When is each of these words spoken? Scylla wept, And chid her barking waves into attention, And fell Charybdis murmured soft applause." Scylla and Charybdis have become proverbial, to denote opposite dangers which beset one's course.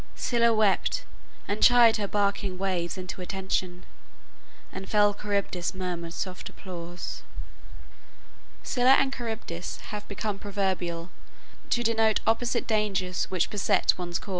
Scylla 0.15 0.51
wept, 0.51 1.03
And 1.47 1.61
chid 1.61 1.97
her 1.97 2.07
barking 2.07 2.57
waves 2.57 2.97
into 2.97 3.21
attention, 3.21 3.85
And 4.71 4.89
fell 4.89 5.13
Charybdis 5.13 5.75
murmured 5.75 6.13
soft 6.13 6.49
applause." 6.49 7.21
Scylla 8.63 8.93
and 8.93 9.13
Charybdis 9.13 9.77
have 9.91 10.07
become 10.07 10.39
proverbial, 10.39 11.11
to 11.69 11.83
denote 11.83 12.19
opposite 12.25 12.65
dangers 12.65 13.25
which 13.25 13.51
beset 13.51 13.93
one's 13.99 14.17
course. 14.17 14.29